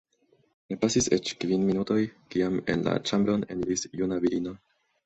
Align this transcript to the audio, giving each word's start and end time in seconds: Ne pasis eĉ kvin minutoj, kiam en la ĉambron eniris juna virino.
Ne 0.71 0.77
pasis 0.85 1.09
eĉ 1.17 1.33
kvin 1.43 1.67
minutoj, 1.67 1.99
kiam 2.35 2.59
en 2.75 2.87
la 2.89 2.99
ĉambron 3.09 3.47
eniris 3.57 3.89
juna 4.03 4.21
virino. 4.27 4.61